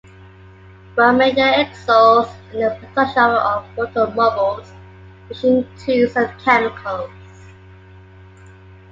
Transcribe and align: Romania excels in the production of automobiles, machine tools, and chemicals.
Romania 0.95 1.59
excels 1.61 2.27
in 2.53 2.61
the 2.61 2.71
production 2.71 3.23
of 3.25 3.63
automobiles, 3.77 4.73
machine 5.29 5.63
tools, 5.77 6.15
and 6.15 6.35
chemicals. 6.39 7.11